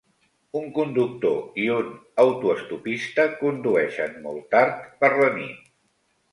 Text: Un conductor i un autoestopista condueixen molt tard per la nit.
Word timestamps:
Un 0.61 0.63
conductor 0.77 1.35
i 1.65 1.65
un 1.73 1.91
autoestopista 2.25 3.29
condueixen 3.45 4.19
molt 4.27 4.51
tard 4.59 4.83
per 5.05 5.15
la 5.25 5.33
nit. 5.41 5.65